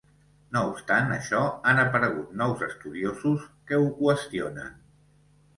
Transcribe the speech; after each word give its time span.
No 0.53 0.61
obstant 0.69 1.11
això 1.15 1.41
han 1.73 1.83
aparegut 1.83 2.33
nous 2.41 2.63
estudiosos 2.71 3.47
que 3.69 3.83
ho 3.83 3.93
qüestionen. 4.03 4.77